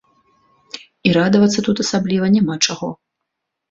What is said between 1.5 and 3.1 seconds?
тут асабліва няма чаго.